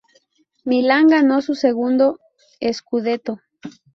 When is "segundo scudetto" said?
1.53-3.39